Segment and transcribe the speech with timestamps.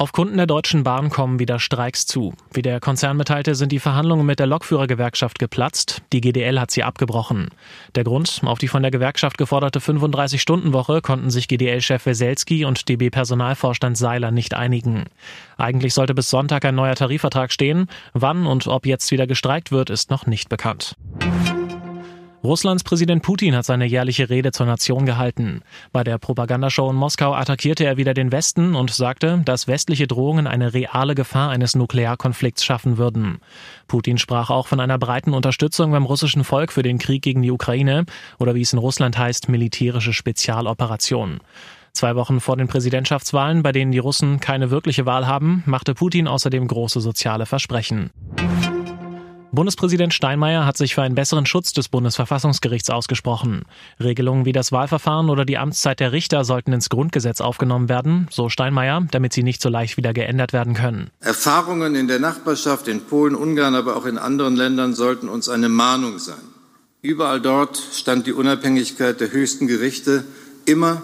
[0.00, 2.32] Auf Kunden der Deutschen Bahn kommen wieder Streiks zu.
[2.54, 6.00] Wie der Konzern mitteilte, sind die Verhandlungen mit der Lokführergewerkschaft geplatzt.
[6.14, 7.50] Die GDL hat sie abgebrochen.
[7.94, 13.98] Der Grund, auf die von der Gewerkschaft geforderte 35-Stunden-Woche konnten sich GDL-Chef Weselski und DB-Personalvorstand
[13.98, 15.04] Seiler nicht einigen.
[15.58, 17.86] Eigentlich sollte bis Sonntag ein neuer Tarifvertrag stehen.
[18.14, 20.96] Wann und ob jetzt wieder gestreikt wird, ist noch nicht bekannt.
[22.42, 25.60] Russlands Präsident Putin hat seine jährliche Rede zur Nation gehalten.
[25.92, 30.46] Bei der Propagandashow in Moskau attackierte er wieder den Westen und sagte, dass westliche Drohungen
[30.46, 33.40] eine reale Gefahr eines Nuklearkonflikts schaffen würden.
[33.88, 37.50] Putin sprach auch von einer breiten Unterstützung beim russischen Volk für den Krieg gegen die
[37.50, 38.06] Ukraine
[38.38, 41.40] oder wie es in Russland heißt, militärische Spezialoperation.
[41.92, 46.28] Zwei Wochen vor den Präsidentschaftswahlen, bei denen die Russen keine wirkliche Wahl haben, machte Putin
[46.28, 48.10] außerdem große soziale Versprechen.
[49.52, 53.62] Bundespräsident Steinmeier hat sich für einen besseren Schutz des Bundesverfassungsgerichts ausgesprochen.
[53.98, 58.48] Regelungen wie das Wahlverfahren oder die Amtszeit der Richter sollten ins Grundgesetz aufgenommen werden, so
[58.48, 61.10] Steinmeier, damit sie nicht so leicht wieder geändert werden können.
[61.18, 65.68] Erfahrungen in der Nachbarschaft, in Polen, Ungarn, aber auch in anderen Ländern sollten uns eine
[65.68, 66.38] Mahnung sein.
[67.02, 70.22] Überall dort stand die Unabhängigkeit der höchsten Gerichte
[70.64, 71.02] immer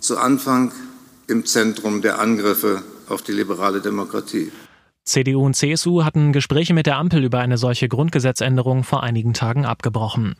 [0.00, 0.72] zu Anfang
[1.28, 4.52] im Zentrum der Angriffe auf die liberale Demokratie.
[5.06, 9.64] CDU und CSU hatten Gespräche mit der Ampel über eine solche Grundgesetzänderung vor einigen Tagen
[9.64, 10.34] abgebrochen.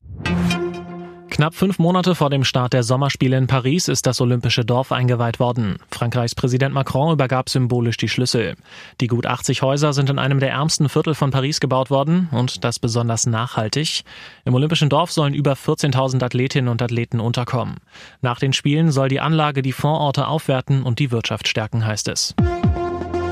[1.30, 5.38] Knapp fünf Monate vor dem Start der Sommerspiele in Paris ist das Olympische Dorf eingeweiht
[5.38, 5.76] worden.
[5.90, 8.56] Frankreichs Präsident Macron übergab symbolisch die Schlüssel.
[9.00, 12.64] Die gut 80 Häuser sind in einem der ärmsten Viertel von Paris gebaut worden und
[12.64, 14.02] das besonders nachhaltig.
[14.46, 17.76] Im Olympischen Dorf sollen über 14.000 Athletinnen und Athleten unterkommen.
[18.22, 22.34] Nach den Spielen soll die Anlage die Vororte aufwerten und die Wirtschaft stärken, heißt es.